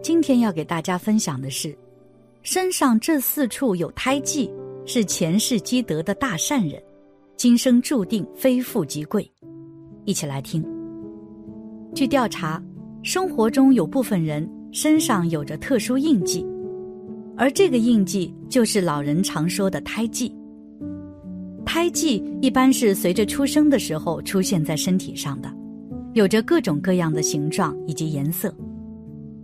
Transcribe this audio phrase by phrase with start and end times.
[0.00, 1.76] 今天要给大家分享的是，
[2.42, 4.50] 身上这四处有胎记，
[4.86, 6.82] 是前世积德的大善人，
[7.36, 9.30] 今生注定非富即贵。
[10.04, 10.64] 一起来听。
[11.94, 12.62] 据调查，
[13.02, 16.46] 生活中有部分人身上有着特殊印记，
[17.36, 20.34] 而这个印记就是老人常说的胎记。
[21.66, 25.52] 胎记一般是随着出生的时候出现在身体上的，
[26.14, 28.54] 有着各种各样的形状以及颜色。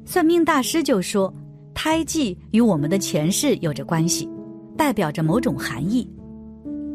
[0.06, 1.32] 算命大师就说，
[1.72, 4.28] 胎记与我们的前世有着关系，
[4.76, 6.08] 代表着某种含义。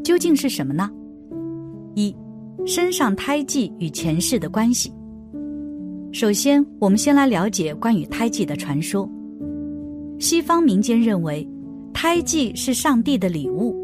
[0.03, 0.89] 究竟是什么呢？
[1.95, 2.15] 一，
[2.65, 4.93] 身上胎记与前世的关系。
[6.11, 9.09] 首先，我们先来了解关于胎记的传说。
[10.19, 11.47] 西方民间认为，
[11.93, 13.75] 胎记是上帝的礼物，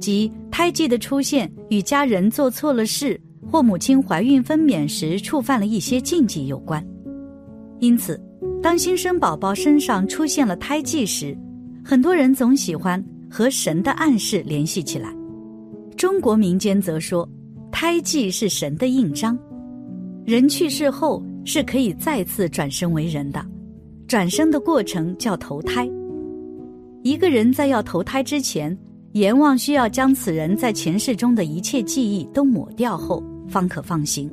[0.00, 3.20] 即胎记的出现与家人做错了事
[3.50, 6.84] 或母亲怀孕分娩时触犯了一些禁忌有关，
[7.78, 8.20] 因此。
[8.62, 11.36] 当新生宝宝身上出现了胎记时，
[11.82, 15.10] 很多人总喜欢和神的暗示联系起来。
[15.96, 17.26] 中国民间则说，
[17.72, 19.38] 胎记是神的印章，
[20.26, 23.42] 人去世后是可以再次转生为人的，
[24.06, 25.90] 转生的过程叫投胎。
[27.02, 28.76] 一个人在要投胎之前，
[29.12, 34.30] 阎王需要将此人在前世中的一切记忆都抹掉后，方可放行。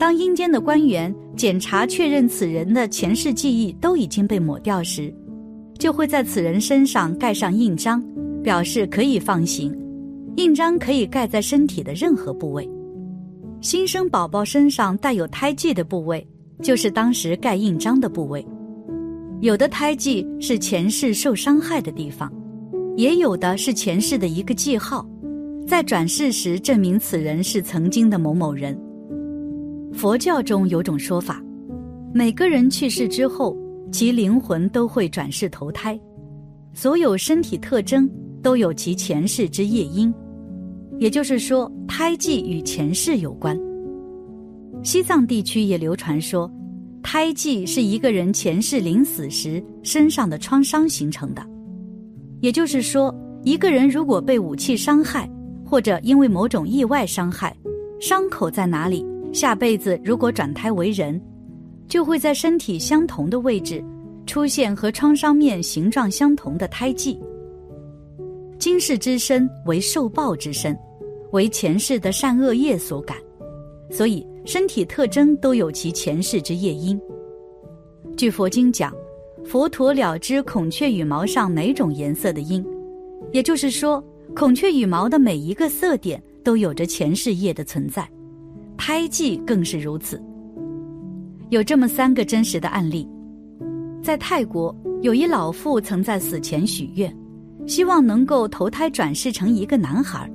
[0.00, 5.12] 当阴间的官员检查确认此人的前世记忆都已经被抹掉时，
[5.78, 8.02] 就会在此人身上盖上印章，
[8.42, 9.70] 表示可以放行。
[10.36, 12.66] 印章可以盖在身体的任何部位。
[13.60, 16.26] 新生宝宝身上带有胎记的部位，
[16.62, 18.42] 就是当时盖印章的部位。
[19.42, 22.32] 有的胎记是前世受伤害的地方，
[22.96, 25.06] 也有的是前世的一个记号，
[25.66, 28.74] 在转世时证明此人是曾经的某某人。
[29.92, 31.42] 佛教中有种说法，
[32.14, 33.56] 每个人去世之后，
[33.92, 35.98] 其灵魂都会转世投胎，
[36.72, 38.08] 所有身体特征
[38.42, 40.12] 都有其前世之业因，
[40.98, 43.58] 也就是说，胎记与前世有关。
[44.82, 46.50] 西藏地区也流传说，
[47.02, 51.44] 胎记是一个人前世临死时身上的创伤形成的，
[52.40, 55.28] 也就是说，一个人如果被武器伤害，
[55.64, 57.54] 或者因为某种意外伤害，
[58.00, 59.04] 伤口在哪里？
[59.32, 61.20] 下辈子如果转胎为人，
[61.88, 63.82] 就会在身体相同的位置
[64.26, 67.18] 出现和创伤面形状相同的胎记。
[68.58, 70.78] 今世之身为受报之身，
[71.32, 73.16] 为前世的善恶业所感，
[73.90, 77.00] 所以身体特征都有其前世之业因。
[78.16, 78.92] 据佛经讲，
[79.44, 82.64] 佛陀了知孔雀羽毛上每种颜色的因，
[83.32, 84.04] 也就是说，
[84.34, 88.06] 孔雀羽毛的每一个色点都有着前世业的存在。
[88.80, 90.18] 胎记更是如此。
[91.50, 93.06] 有这么三个真实的案例：
[94.02, 97.14] 在泰国，有一老妇曾在死前许愿，
[97.66, 100.26] 希望能够投胎转世成一个男孩，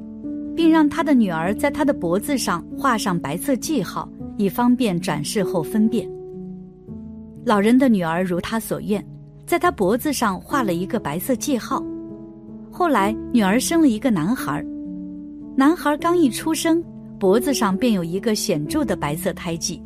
[0.55, 4.07] 并让他的女儿在他的脖子上画上白色记号，
[4.37, 6.07] 以方便转世后分辨。
[7.43, 9.03] 老人的女儿如他所愿，
[9.47, 11.83] 在他脖子上画了一个白色记号。
[12.71, 14.63] 后来，女儿生了一个男孩，
[15.55, 16.83] 男孩刚一出生。
[17.25, 19.81] 脖子上便有一个显著的白色胎记，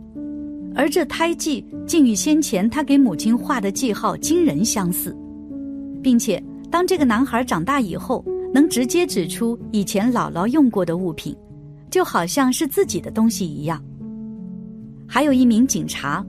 [0.76, 5.16] 而这胎记竟与先前他给母亲画的记号惊人相似，
[6.04, 11.34] 并且当这个男孩长大以后，能直接指出以前姥姥用过的物品，
[11.90, 13.82] 就好像是自己的东西一样。
[15.08, 16.22] 还有一名警察，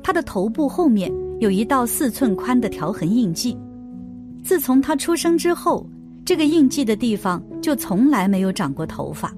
[0.00, 3.58] 他的头部后面有一道四寸宽的条痕印记，
[4.44, 5.84] 自从他出生之后，
[6.24, 9.34] 这个印记的地方就从来没有长过头发。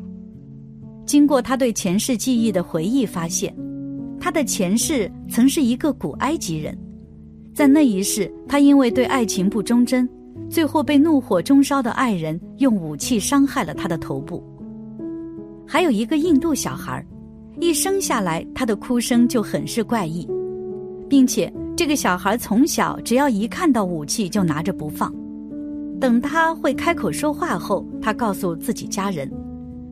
[1.06, 3.54] 经过他对前世记忆的回忆，发现
[4.18, 6.76] 他的前世曾是一个古埃及人，
[7.54, 10.08] 在那一世，他因为对爱情不忠贞，
[10.48, 14.42] 最后被怒火中烧的爱人用武器伤害了他的头部。
[15.66, 17.04] 还有一个印度小孩，
[17.60, 20.26] 一生下来他的哭声就很是怪异，
[21.08, 25.14] 并且这个小孩从小只要一看到武器就拿着不放，
[26.00, 29.30] 等他会开口说话后，他告诉自己家人。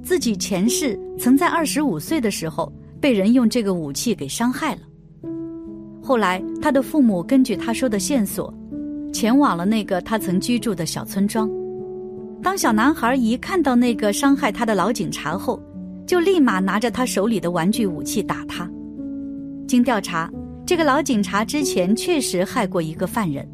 [0.02, 2.70] 自己前世曾在二十五岁的时候
[3.00, 4.80] 被人用这个武器给伤害了。
[6.02, 8.52] 后来，他的父母根据他说的线索，
[9.12, 11.48] 前往了那个他曾居住的小村庄。
[12.42, 15.62] 当小男孩一看到那个伤害他的老警察后，
[16.04, 18.68] 就立马拿着他手里的玩具武器打他。
[19.68, 20.28] 经调查，
[20.66, 23.48] 这个老警察之前确实害过一个犯人，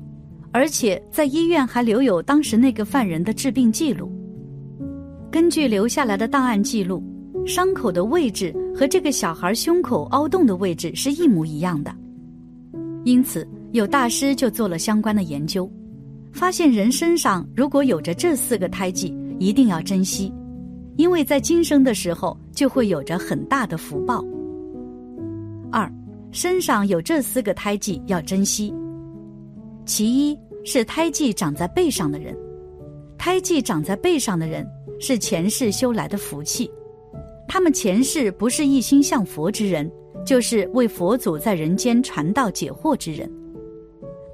[0.50, 4.10] 而且在医院还留有当时那个犯人的治病记录。
[5.30, 7.02] 根据留下来的档案记录，
[7.46, 11.94] 伤口的位置和这个小孩胸口凹洞的位置是一模一样的。
[13.04, 15.70] 因此，有大师就做了相关的研究，
[16.32, 20.32] 发现人身上如果有着这四个胎记，一定要珍惜，
[20.96, 24.24] 因为在今生的时候就会有着很大的福报。
[25.70, 25.92] 二，
[26.32, 28.74] 身上有这四个胎记要珍惜。
[29.84, 32.34] 其一是胎记长在背上的人，
[33.18, 34.66] 胎记长在背上的人
[34.98, 36.70] 是前世修来的福气，
[37.46, 39.90] 他们前世不是一心向佛之人。
[40.26, 43.30] 就是为佛祖在人间传道解惑之人，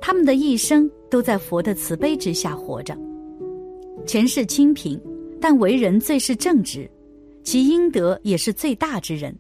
[0.01, 2.99] 他们的一生都在佛的慈悲之下活着。
[4.05, 5.01] 前世清贫，
[5.41, 6.91] 但为人最是正直，
[7.45, 9.33] 其阴德也是最大之人。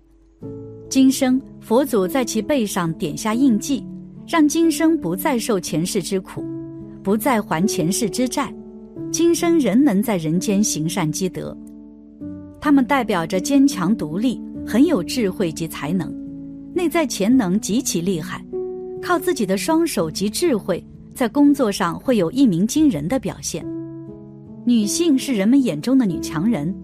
[0.88, 3.84] 今生佛祖在其背上点下印记，
[4.28, 6.44] 让今生不再受前世之苦，
[7.02, 8.54] 不再还前世之债，
[9.14, 11.56] 今生仍能在人间行善积德。
[12.60, 16.12] 他们代表着坚强独立，很有智慧及才能。
[16.74, 18.44] 内在潜能极其厉害，
[19.00, 20.84] 靠自己的双手及智慧，
[21.14, 23.64] 在工作上会有一鸣惊人的表现。
[24.64, 26.74] 女性是人们眼中的女强人，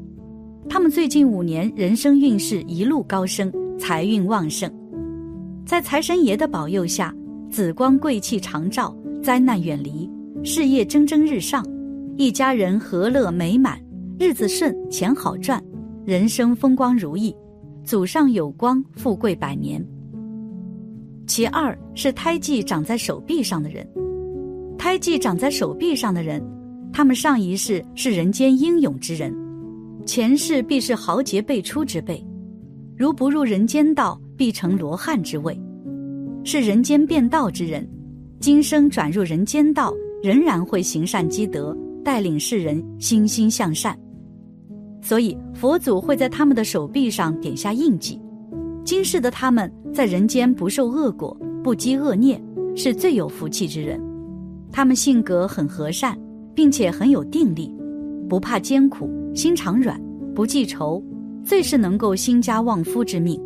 [0.68, 4.72] 她们最近五年人生运势一路高升，财运旺盛，
[5.66, 7.12] 在财神爷的保佑下，
[7.50, 10.08] 紫光贵气常照，灾难远离，
[10.44, 11.66] 事业蒸蒸日上，
[12.20, 13.80] 一家人和乐美满，
[14.18, 15.58] 日子顺，钱好赚，
[16.04, 17.34] 人生风光如意。
[17.82, 19.82] 祖上有光，富贵百年。
[21.26, 23.88] 其二是胎记长在手臂上的人，
[24.76, 26.46] 胎记长在手臂上的人，
[26.92, 29.34] 他们上一世是人间英勇之人，
[30.04, 32.22] 前世必是豪杰辈出之辈，
[32.98, 35.58] 如不入人间道，必成罗汉之位，
[36.44, 37.88] 是人间变道之人，
[38.40, 39.90] 今生转入人间道，
[40.22, 41.74] 仍然会行善积德，
[42.04, 43.98] 带领世人心心向善。
[45.02, 48.20] 所以，佛祖会在他们的手臂上点下印记。
[48.84, 52.42] 今世的他们在人间不受恶果，不积恶孽，
[52.74, 54.00] 是最有福气之人。
[54.72, 56.18] 他们性格很和善，
[56.54, 57.74] 并且很有定力，
[58.28, 60.00] 不怕艰苦，心肠软，
[60.34, 61.02] 不记仇，
[61.42, 63.40] 最是能够兴家旺夫之命，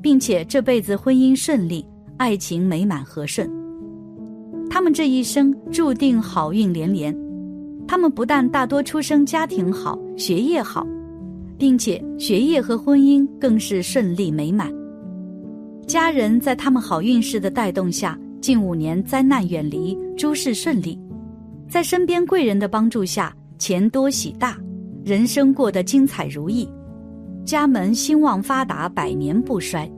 [0.00, 1.84] 并且这辈子婚姻顺利，
[2.16, 3.50] 爱情美满和顺。
[4.70, 7.23] 他们这一生注定好运连连。
[7.86, 10.86] 他们不但大多出生家庭好、学业好，
[11.58, 14.72] 并且学业和婚姻更是顺利美满。
[15.86, 20.98] 家人在他们好运势的带动下，近五年灾难远离，诸事顺利。
[21.68, 24.56] 在身边贵人的帮助下，钱多喜大，
[25.04, 26.66] 人生过得精彩如意，
[27.44, 29.90] 家门兴旺发达，百年不衰。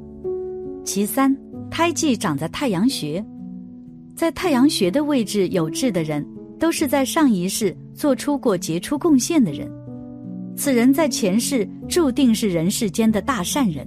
[0.85, 1.37] 其三，
[1.71, 3.25] 胎记长在太阳穴，
[4.17, 6.27] 在太阳穴的位置有痣的人。
[6.59, 9.71] 都是在上一世做出过杰出贡献的人，
[10.57, 13.87] 此人在前世注定是人世间的大善人。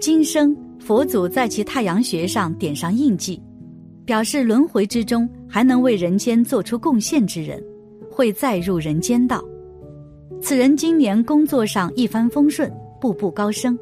[0.00, 3.42] 今生佛祖在其太阳穴上点上印记，
[4.04, 7.62] 表示轮回之中还能为人间做出贡献之人，
[8.10, 9.42] 会再入人间道。
[10.40, 13.76] 此人今年工作上一帆风顺，步步高升。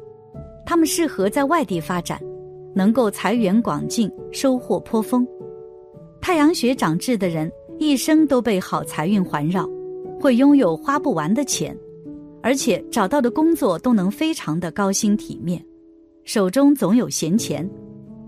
[0.65, 2.19] 他们适合在外地发展，
[2.73, 5.25] 能够财源广进，收获颇丰。
[6.19, 7.51] 太阳穴长痣的人。
[7.79, 9.69] 一生都被好财运环绕，
[10.19, 11.77] 会拥有花不完的钱，
[12.41, 15.63] 而且找到的工作都能非常的高薪体面，
[16.23, 17.69] 手中总有闲钱，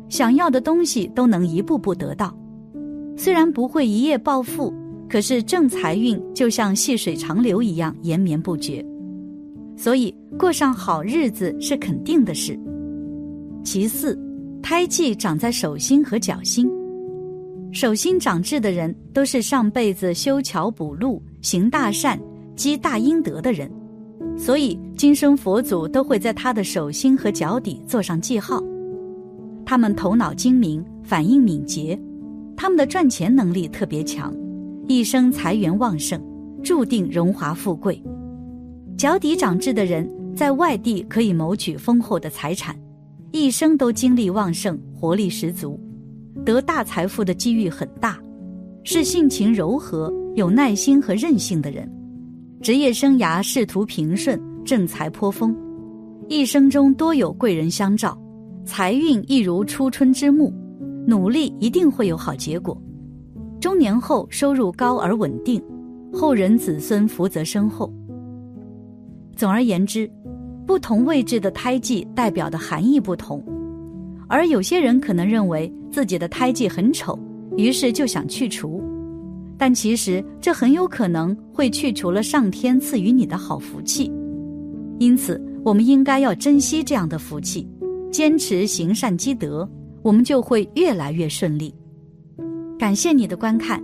[0.07, 2.36] 想要的东西都能一步步得到。
[3.18, 4.74] 虽然不会一夜暴富，
[5.10, 8.86] 可是正财运就像细水长流一样延绵不绝，
[9.75, 12.58] 所以过上好日子是肯定的事。
[13.63, 14.18] 其四，
[14.62, 16.70] 胎记长在手心和脚心。
[17.72, 22.20] 手心长痣的人，都是上辈子修桥补路、行大善、
[22.56, 23.72] 积大阴德的人，
[24.36, 28.62] 所以今生佛祖都会在他的手心和脚底做上记号。
[29.66, 31.98] 他们头脑精明，反应敏捷，
[32.58, 34.34] 他们的赚钱能力特别强，
[34.88, 36.20] 一生财源旺盛，
[36.64, 38.02] 注定荣华富贵。
[38.98, 42.76] 脚底长痣的人，在外地可以谋取丰厚的财产，
[43.32, 45.80] 一生都精力旺盛，活力十足。
[46.46, 48.17] 得大财富的机遇很大，
[48.84, 51.89] 是性情柔和、有耐心和韧性的人。
[52.62, 55.55] 职业生涯仕途平顺，正财颇丰，
[56.27, 58.17] 一生中多有贵人相照，
[58.65, 60.53] 财运一如初春之木，
[61.08, 62.77] 努力一定会有好结果。
[63.60, 65.62] 中年后收入高而稳定，
[66.13, 67.91] 后人子孙福泽深厚。
[69.36, 70.10] 总而言之，
[70.65, 73.43] 不同位置的胎记代表的含义不同。
[74.29, 77.17] 而有些人可能认为自己的胎记很丑，
[77.57, 78.81] 于是就想去除，
[79.57, 84.12] 但其实这很有可能会去除了上天赐予你的好福气，
[85.00, 87.67] 因此我们应该要珍惜这样的福气，
[88.12, 89.67] 坚持行善积德，
[90.03, 91.74] 我们就会越来越顺利。
[92.77, 93.83] 感谢你的观看，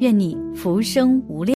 [0.00, 1.52] 愿你福生无量。